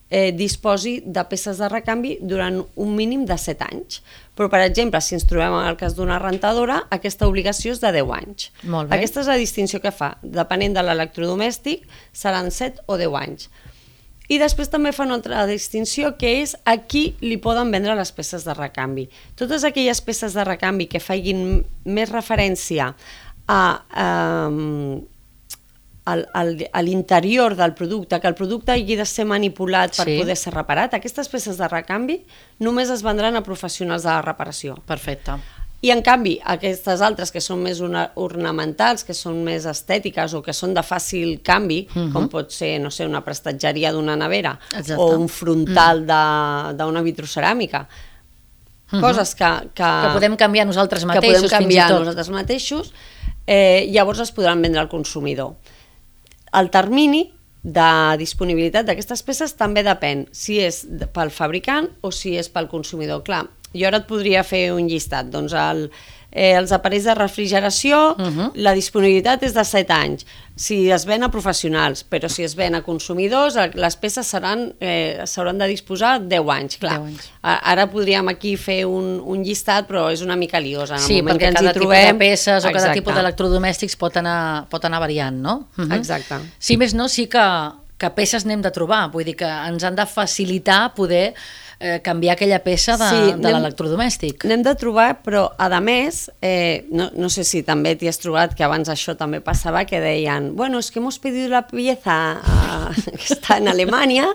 eh, 0.10 0.32
disposi 0.32 1.01
de 1.06 1.24
peces 1.30 1.58
de 1.58 1.70
recanvi 1.70 2.18
durant 2.22 2.62
un 2.75 2.96
mínim 2.96 3.25
de 3.25 3.38
7 3.38 3.65
anys. 3.65 4.01
Però, 4.36 4.50
per 4.50 4.62
exemple, 4.65 5.01
si 5.01 5.15
ens 5.15 5.25
trobem 5.25 5.54
en 5.60 5.70
el 5.70 5.77
cas 5.77 5.96
d'una 5.96 6.20
rentadora, 6.20 6.84
aquesta 6.94 7.27
obligació 7.27 7.74
és 7.74 7.82
de 7.82 7.92
10 7.92 8.12
anys. 8.13 8.50
Molt 8.63 8.89
bé. 8.89 8.98
Aquesta 8.98 9.22
és 9.22 9.32
la 9.32 9.39
distinció 9.42 9.82
que 9.82 9.92
fa. 9.92 10.18
Depenent 10.22 10.75
de 10.75 10.84
l'electrodomèstic, 10.84 11.88
seran 12.13 12.51
7 12.51 12.86
o 12.86 12.98
10 13.01 13.15
anys. 13.22 13.50
I 14.27 14.39
després 14.42 14.72
també 14.74 14.89
fa 14.96 15.06
una 15.06 15.13
altra 15.20 15.44
distinció, 15.46 16.15
que 16.18 16.42
és 16.42 16.56
a 16.65 16.80
qui 16.89 17.13
li 17.22 17.38
poden 17.38 17.70
vendre 17.72 17.94
les 17.98 18.12
peces 18.12 18.46
de 18.46 18.56
recanvi. 18.58 19.06
Totes 19.38 19.63
aquelles 19.63 20.01
peces 20.01 20.34
de 20.34 20.46
recanvi 20.48 20.88
que 20.89 21.00
facin 21.00 21.62
més 21.86 22.10
referència 22.10 22.96
a, 23.46 23.62
um, 24.50 25.04
al, 26.05 26.27
al, 26.33 26.69
a 26.71 26.81
l'interior 26.81 27.55
del 27.55 27.74
producte, 27.74 28.19
que 28.21 28.27
el 28.27 28.35
producte 28.35 28.71
hagi 28.71 28.95
de 28.95 29.05
ser 29.05 29.25
manipulat 29.25 29.95
per 29.97 30.05
Sí. 30.05 30.19
poder 30.19 30.38
ser 30.38 30.53
reparat, 30.53 30.93
aquestes 30.93 31.29
peces 31.29 31.57
de 31.57 31.67
recanvi 31.67 32.24
només 32.59 32.89
es 32.89 33.01
vendran 33.03 33.35
a 33.35 33.41
professionals 33.43 34.03
de 34.03 34.09
la 34.09 34.21
reparació. 34.21 34.75
Perfecte. 34.85 35.31
I 35.81 35.91
en 35.91 36.01
canvi, 36.01 36.39
aquestes 36.43 37.01
altres 37.01 37.31
que 37.31 37.41
són 37.41 37.59
més 37.62 37.79
una, 37.79 38.12
ornamentals, 38.15 39.03
que 39.03 39.13
són 39.13 39.43
més 39.43 39.65
estètiques 39.69 40.33
o 40.33 40.41
que 40.41 40.53
són 40.53 40.74
de 40.74 40.81
fàcil 40.81 41.41
canvi, 41.43 41.88
uh 41.93 42.00
-huh. 42.00 42.12
com 42.13 42.29
pot 42.29 42.50
ser, 42.51 42.79
no 42.81 42.89
sé, 42.89 43.05
una 43.05 43.21
prestatgeria 43.24 43.91
d'una 43.91 44.15
nevera 44.15 44.57
Exacte. 44.71 44.95
o 44.97 45.17
un 45.17 45.27
frontal 45.29 46.01
mm. 46.03 46.77
d'una 46.77 47.01
vitroceràmica, 47.01 47.88
Mhm. 48.91 49.01
coses 49.01 49.33
que, 49.35 49.45
que, 49.74 49.83
Que 49.83 50.09
podem 50.13 50.35
canviar 50.35 50.65
nosaltres 50.65 51.01
que 51.01 51.07
mateixos, 51.07 51.41
podem 51.43 51.59
canviar 51.59 51.89
nosaltres 51.91 52.29
mateixos, 52.29 52.93
eh, 53.47 53.88
llavors 53.91 54.19
es 54.19 54.31
podran 54.31 54.62
vendre 54.62 54.79
al 54.79 54.89
consumidor. 54.89 55.55
El 56.55 56.71
termini 56.71 57.25
de 57.65 57.89
disponibilitat 58.21 58.85
d'aquestes 58.85 59.24
peces 59.25 59.55
també 59.57 59.81
depèn 59.83 60.27
si 60.35 60.59
és 60.62 60.83
pel 61.15 61.33
fabricant 61.33 61.89
o 62.05 62.12
si 62.13 62.35
és 62.38 62.50
pel 62.53 62.69
consumidor. 62.71 63.24
Clar, 63.25 63.43
jo 63.74 63.88
ara 63.89 64.03
et 64.03 64.07
podria 64.09 64.43
fer 64.45 64.69
un 64.75 64.85
llistat. 64.88 65.31
Doncs 65.33 65.55
el, 65.57 65.88
eh, 66.36 66.51
els 66.60 66.74
aparells 66.75 67.06
de 67.08 67.13
refrigeració, 67.15 68.12
uh 68.18 68.22
Mhm. 68.22 68.39
-huh. 68.39 68.51
la 68.56 68.74
disponibilitat 68.74 69.44
és 69.44 69.54
de 69.54 69.63
7 69.63 69.94
anys. 69.94 70.25
Si 70.58 70.89
es 70.92 71.06
ven 71.06 71.24
a 71.24 71.30
professionals, 71.32 72.06
però 72.10 72.27
si 72.30 72.44
es 72.44 72.56
ven 72.56 72.75
a 72.75 72.82
consumidors, 72.82 73.56
eh, 73.56 73.72
les 73.74 73.96
peces 73.96 74.34
eh, 74.80 75.22
s'hauran 75.25 75.58
de 75.58 75.68
disposar 75.68 76.20
10 76.22 76.50
anys. 76.50 76.77
Clar, 76.77 77.00
10 77.00 77.08
anys. 77.08 77.32
Ara 77.42 77.88
podríem 77.89 78.27
aquí 78.27 78.58
fer 78.58 78.86
un, 78.86 79.22
un 79.25 79.44
llistat, 79.44 79.88
però 79.88 80.12
és 80.12 80.22
una 80.22 80.36
mica 80.36 80.60
liós. 80.60 80.89
En 80.89 80.98
el 80.98 81.01
Sí, 81.01 81.22
moment 81.22 81.38
perquè 81.38 81.48
que 81.50 81.54
cada 81.54 81.70
hi 81.70 81.74
tipus 81.74 81.82
trobem, 81.82 82.18
de 82.18 82.25
peces 82.25 82.63
o 82.63 82.68
cada 82.68 82.77
Exacte. 82.77 83.00
tipus 83.00 83.13
d'electrodomèstics 83.15 83.96
pot 83.96 84.18
anar, 84.18 84.68
pot 84.70 84.84
anar 84.86 85.00
variant, 85.00 85.38
no? 85.42 85.68
Mhm. 85.77 85.92
Exacte. 85.94 86.36
Si 86.60 86.75
més 86.77 86.94
no, 86.94 87.08
sí 87.08 87.27
que, 87.27 87.72
que 87.98 88.10
peces 88.10 88.46
n'hem 88.46 88.62
de 88.62 88.72
trobar, 88.72 89.10
vull 89.12 89.24
dir 89.24 89.36
que 89.38 89.46
ens 89.46 89.84
han 89.84 89.96
de 89.96 90.06
facilitar 90.06 90.94
poder 90.94 91.34
eh, 91.79 92.00
canviar 92.03 92.34
aquella 92.36 92.60
peça 92.63 92.96
de, 92.98 93.10
Sí, 93.10 93.34
de 93.41 93.51
l'electrodomèstic. 93.51 94.46
N'hem 94.48 94.63
de 94.63 94.75
trobar, 94.79 95.22
però 95.24 95.50
a 95.58 95.70
més, 95.82 96.32
eh, 96.41 96.86
no, 96.91 97.10
no 97.15 97.29
sé 97.29 97.44
si 97.44 97.63
també 97.63 97.96
t'hi 97.96 98.08
has 98.08 98.20
trobat, 98.20 98.55
que 98.55 98.63
abans 98.63 98.89
això 98.89 99.15
també 99.17 99.41
passava, 99.41 99.86
que 99.86 100.00
deien, 100.00 100.55
bueno, 100.55 100.79
es 100.79 100.91
que 100.91 101.00
hemos 101.00 101.20
pedido 101.20 101.50
la 101.50 101.67
pieza 101.67 102.39
a, 102.41 102.91
que 103.20 103.34
està 103.36 103.58
en 103.58 103.67
Alemanya 103.67 104.32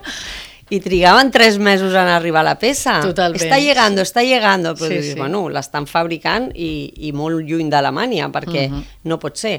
i 0.71 0.79
trigaven 0.79 1.33
tres 1.35 1.57
mesos 1.59 1.91
en 1.99 2.07
arribar 2.07 2.45
la 2.47 2.55
peça. 2.55 3.01
Totalment. 3.03 3.43
Està 3.43 3.59
llegando, 3.59 4.03
està 4.07 4.23
llegando. 4.23 4.77
Però 4.79 4.87
Sí, 4.87 5.01
dius, 5.01 5.09
sí. 5.15 5.19
bueno, 5.19 5.49
l'estan 5.51 5.89
fabricant 5.91 6.53
i, 6.55 6.93
i 7.09 7.11
molt 7.11 7.43
lluny 7.43 7.69
d'Alemanya, 7.73 8.29
perquè 8.31 8.69
Mhm. 8.71 8.85
no 9.11 9.19
pot 9.19 9.35
ser. 9.37 9.57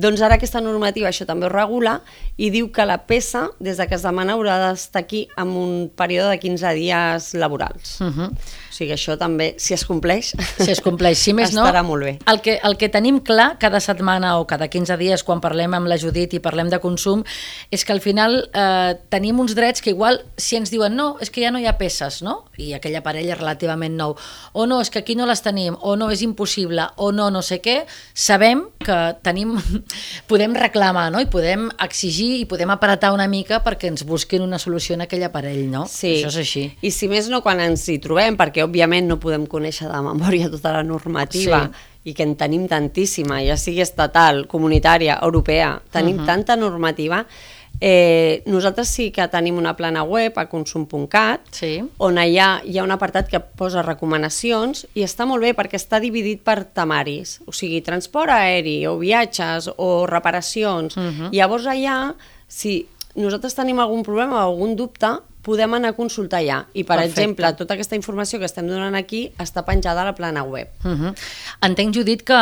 Doncs 0.00 0.22
ara 0.24 0.38
aquesta 0.40 0.62
normativa 0.64 1.10
això 1.10 1.26
també 1.28 1.48
ho 1.48 1.52
regula 1.52 1.98
i 2.40 2.48
diu 2.52 2.70
que 2.72 2.86
la 2.88 3.02
peça, 3.04 3.48
des 3.60 3.76
de 3.76 3.86
que 3.88 3.98
es 3.98 4.06
demana, 4.06 4.36
haurà 4.38 4.56
d'estar 4.62 5.04
aquí 5.04 5.26
amb 5.36 5.58
un 5.60 5.74
període 5.96 6.30
de 6.32 6.40
15 6.40 6.74
dies 6.78 7.34
laborals. 7.34 8.00
Uh 8.00 8.08
-huh. 8.08 8.30
O 8.30 8.72
sigui, 8.72 8.92
això 8.92 9.18
també, 9.18 9.54
si 9.58 9.74
es 9.74 9.84
compleix, 9.84 10.34
Si 10.58 10.70
es 10.70 10.80
compleix, 10.80 11.18
si 11.18 11.32
més 11.36 11.52
no, 11.54 11.64
estarà 11.64 11.82
molt 11.86 12.04
bé. 12.04 12.18
El 12.30 12.40
que, 12.44 12.58
el 12.62 12.76
que 12.80 12.88
tenim 12.92 13.20
clar 13.24 13.56
cada 13.60 13.80
setmana 13.80 14.38
o 14.38 14.46
cada 14.46 14.68
15 14.68 14.96
dies 15.00 15.24
quan 15.26 15.40
parlem 15.40 15.74
amb 15.74 15.90
la 15.90 15.98
Judit 16.00 16.34
i 16.36 16.40
parlem 16.42 16.70
de 16.72 16.80
consum 16.82 17.24
és 17.70 17.84
que 17.84 17.92
al 17.92 18.00
final 18.00 18.48
eh, 18.52 18.94
tenim 19.12 19.40
uns 19.40 19.54
drets 19.58 19.82
que 19.82 19.90
igual 19.90 20.22
si 20.36 20.56
ens 20.56 20.70
diuen 20.72 20.96
no, 20.96 21.16
és 21.20 21.30
que 21.30 21.42
ja 21.44 21.50
no 21.50 21.60
hi 21.60 21.66
ha 21.66 21.76
peces, 21.80 22.20
no? 22.26 22.44
I 22.60 22.74
aquell 22.76 22.96
aparell 22.96 23.28
és 23.28 23.38
relativament 23.38 23.96
nou. 23.96 24.16
O 24.52 24.66
no, 24.66 24.80
és 24.80 24.90
que 24.90 25.02
aquí 25.02 25.16
no 25.18 25.28
les 25.30 25.42
tenim, 25.42 25.76
o 25.80 25.96
no, 25.96 26.10
és 26.10 26.22
impossible, 26.26 26.88
o 26.96 27.10
no, 27.12 27.30
no 27.30 27.42
sé 27.42 27.60
què, 27.64 27.84
sabem 28.14 28.66
que 28.84 28.98
tenim, 29.24 29.56
podem 30.26 30.54
reclamar, 30.54 31.10
no? 31.12 31.20
I 31.20 31.26
podem 31.26 31.68
exigir 31.82 32.40
i 32.40 32.44
podem 32.46 32.70
apretar 32.70 33.12
una 33.12 33.26
mica 33.28 33.62
perquè 33.64 33.88
ens 33.88 34.04
busquin 34.04 34.42
una 34.42 34.58
solució 34.58 34.94
en 34.94 35.02
aquell 35.02 35.24
aparell, 35.24 35.70
no? 35.70 35.86
Sí. 35.90 36.16
Això 36.20 36.28
és 36.28 36.36
així. 36.36 36.64
I 36.82 36.90
si 36.90 37.08
més 37.08 37.28
no, 37.28 37.42
quan 37.42 37.60
ens 37.60 37.88
hi 37.88 37.98
trobem, 37.98 38.36
perquè 38.36 38.64
òbviament 38.64 39.06
no 39.08 39.18
podem 39.20 39.46
conèixer 39.46 39.88
de 39.90 40.02
memòria 40.02 40.50
tota 40.50 40.72
la 40.72 40.82
normativa 40.82 41.70
Sí. 41.70 42.10
i 42.10 42.14
que 42.14 42.22
en 42.22 42.34
tenim 42.36 42.66
tantíssima, 42.68 43.42
ja 43.44 43.56
sigui 43.60 43.80
estatal, 43.82 44.46
comunitària, 44.48 45.18
europea, 45.22 45.80
tenim 45.92 46.16
Mhm. 46.16 46.20
uh 46.20 46.22
-huh. 46.22 46.26
tanta 46.26 46.56
normativa, 46.56 47.26
eh, 47.80 48.42
nosaltres 48.46 48.88
sí 48.88 49.10
que 49.10 49.26
tenim 49.28 49.56
una 49.58 49.76
plana 49.76 50.02
web 50.02 50.36
a 50.38 50.46
consum.cat 50.50 51.40
Sí. 51.54 51.82
on 51.98 52.18
allà 52.18 52.60
hi 52.64 52.78
ha 52.78 52.84
un 52.84 52.90
apartat 52.90 53.28
que 53.28 53.40
posa 53.40 53.82
recomanacions 53.82 54.86
i 54.94 55.04
està 55.06 55.26
molt 55.26 55.42
bé 55.42 55.54
perquè 55.56 55.78
està 55.78 56.00
dividit 56.00 56.42
per 56.42 56.64
temaris, 56.64 57.40
o 57.46 57.52
sigui, 57.52 57.80
transport 57.80 58.30
aeri 58.30 58.86
o 58.86 58.98
viatges 58.98 59.70
o 59.76 60.06
reparacions. 60.06 60.96
Uh 60.96 61.02
-huh. 61.02 61.30
Llavors 61.32 61.66
allà, 61.66 62.14
si 62.48 62.86
nosaltres 63.14 63.54
tenim 63.54 63.78
algun 63.80 64.02
problema 64.02 64.36
o 64.36 64.50
algun 64.52 64.76
dubte, 64.76 65.06
podem 65.42 65.72
anar 65.74 65.90
a 65.90 65.92
consultar 65.96 66.40
allà. 66.40 66.66
I, 66.74 66.84
per 66.84 66.96
Perfecte. 66.98 67.20
exemple, 67.22 67.52
tota 67.56 67.74
aquesta 67.74 67.96
informació 67.96 68.38
que 68.38 68.44
estem 68.46 68.66
donant 68.68 68.94
aquí 68.94 69.32
està 69.38 69.64
penjada 69.64 70.02
a 70.02 70.04
la 70.04 70.14
plana 70.14 70.42
web. 70.42 70.68
Uh 70.84 70.90
-huh. 70.90 71.14
Entenc, 71.62 71.94
Judit, 71.94 72.22
que 72.22 72.34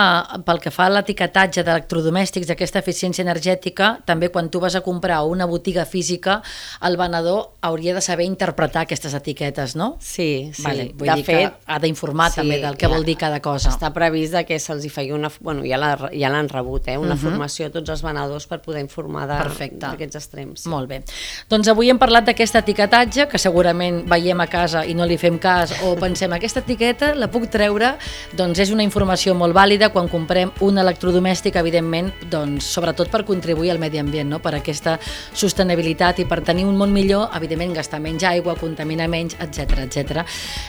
pel 0.44 0.58
que 0.60 0.70
fa 0.70 0.86
a 0.86 0.90
l'etiquetatge 0.90 1.62
d'electrodomèstics 1.62 2.46
d'aquesta 2.46 2.78
eficiència 2.80 3.22
energètica, 3.22 3.98
també 4.04 4.30
quan 4.30 4.48
tu 4.50 4.60
vas 4.60 4.74
a 4.74 4.80
comprar 4.80 5.22
una 5.22 5.44
botiga 5.46 5.84
física, 5.84 6.42
el 6.82 6.96
venedor 6.96 7.50
hauria 7.60 7.94
de 7.94 8.00
saber 8.00 8.24
interpretar 8.26 8.82
aquestes 8.82 9.14
etiquetes, 9.14 9.76
no? 9.76 9.96
Sí, 10.00 10.50
sí. 10.54 10.62
Vale, 10.62 10.92
vull 10.94 11.08
de 11.08 11.14
dir 11.14 11.24
fet, 11.24 11.36
que 11.50 11.54
ha 11.66 11.78
d'informar 11.78 12.32
també 12.34 12.58
del 12.60 12.76
que 12.76 12.86
ja, 12.86 12.92
vol 12.92 13.04
dir 13.04 13.16
cada 13.16 13.40
cosa. 13.40 13.70
Està 13.70 13.92
previst 13.92 14.34
que 14.46 14.58
se'ls 14.58 14.84
hi 14.84 14.88
faci 14.88 15.12
una... 15.12 15.30
Bueno, 15.40 15.62
ja 15.64 15.76
la- 15.76 16.10
ja 16.12 16.28
l'han 16.30 16.48
rebut, 16.48 16.88
eh? 16.88 16.96
Una 16.98 17.14
Mhm. 17.14 17.18
formació 17.20 17.66
a 17.66 17.70
tots 17.70 17.88
els 17.90 18.02
venedors 18.02 18.46
per 18.46 18.60
poder 18.60 18.80
informar 18.80 19.26
d'aquests 19.26 20.16
extrems. 20.16 20.66
Molt 20.66 20.88
bé. 20.88 21.02
Doncs 21.48 21.68
avui 21.68 21.90
hem 21.90 21.98
parlat 21.98 22.24
d'aquesta 22.24 22.58
etiqueta 22.60 22.87
etiquetatge, 22.88 23.28
que 23.28 23.38
segurament 23.38 24.02
veiem 24.08 24.40
a 24.40 24.46
casa 24.48 24.82
i 24.86 24.94
no 24.96 25.04
li 25.06 25.18
fem 25.20 25.38
cas, 25.38 25.74
o 25.84 25.94
pensem, 25.98 26.32
aquesta 26.32 26.62
etiqueta 26.64 27.12
la 27.14 27.28
puc 27.28 27.48
treure, 27.52 27.94
doncs 28.36 28.58
és 28.64 28.70
una 28.72 28.82
informació 28.82 29.34
molt 29.36 29.54
vàlida 29.54 29.90
quan 29.92 30.08
comprem 30.08 30.50
un 30.64 30.78
electrodomèstic, 30.80 31.56
evidentment, 31.60 32.10
doncs, 32.30 32.64
sobretot 32.64 33.10
per 33.12 33.24
contribuir 33.28 33.72
al 33.72 33.78
medi 33.78 34.00
ambient, 34.00 34.30
no? 34.30 34.40
per 34.40 34.54
aquesta 34.56 34.96
sostenibilitat 35.34 36.22
i 36.22 36.26
per 36.28 36.40
tenir 36.42 36.64
un 36.66 36.76
món 36.78 36.92
millor, 36.92 37.28
evidentment, 37.36 37.74
gastar 37.76 38.00
menys 38.00 38.24
aigua, 38.24 38.56
contaminar 38.56 39.08
menys, 39.08 39.36
etc 39.38 39.84
etc, 39.84 40.24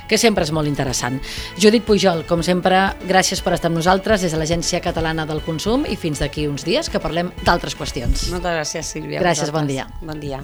que 0.10 0.20
sempre 0.20 0.44
és 0.44 0.52
molt 0.52 0.68
interessant. 0.68 1.20
Judit 1.60 1.86
Pujol, 1.88 2.26
com 2.28 2.44
sempre, 2.44 2.90
gràcies 3.08 3.44
per 3.46 3.56
estar 3.56 3.72
amb 3.72 3.80
nosaltres 3.80 4.26
des 4.26 4.36
de 4.36 4.42
l'Agència 4.42 4.84
Catalana 4.84 5.28
del 5.30 5.44
Consum 5.46 5.88
i 5.88 5.96
fins 5.96 6.20
d'aquí 6.20 6.50
uns 6.50 6.68
dies 6.68 6.92
que 6.92 7.00
parlem 7.00 7.32
d'altres 7.46 7.78
qüestions. 7.80 8.28
Moltes 8.34 8.60
gràcies, 8.60 8.92
Sílvia. 8.98 9.24
Gràcies, 9.24 9.54
bon 9.56 9.70
dia. 9.70 9.88
Bon 10.04 10.20
dia. 10.20 10.44